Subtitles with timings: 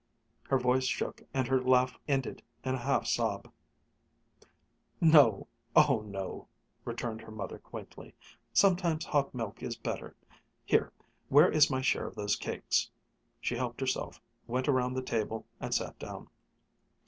[0.49, 3.51] Her voice shook and her laugh ended in a half sob.
[4.99, 6.47] "No oh no!"
[6.85, 8.15] returned her mother quaintly.
[8.51, 10.15] "Sometimes hot milk is better.
[10.65, 10.91] Here,
[11.29, 12.89] where is my share of those cakes?"
[13.39, 16.29] She helped herself, went around the table, and sat down.